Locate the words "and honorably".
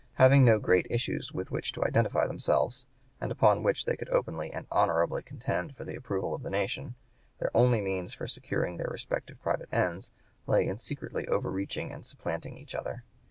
4.51-5.21